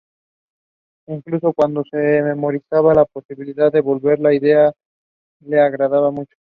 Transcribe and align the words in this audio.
Incluso 1.05 1.53
cuando 1.53 1.83
se 1.83 2.23
mencionaba 2.35 2.95
la 2.95 3.05
posibilidad 3.05 3.71
de 3.71 3.81
volver 3.81 4.17
la 4.19 4.33
idea 4.33 4.73
le 5.41 5.59
agradaba 5.59 6.09
mucho. 6.09 6.35